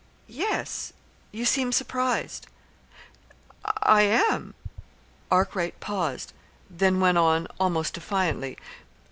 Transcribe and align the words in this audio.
"Yes. 0.25 0.93
You 1.31 1.45
seem 1.45 1.71
surprised." 1.71 2.47
"I 3.83 4.01
am." 4.01 4.55
Arkwright 5.29 5.79
paused, 5.79 6.33
then 6.71 6.99
went 6.99 7.19
on 7.19 7.45
almost 7.59 7.93
defiantly. 7.93 8.57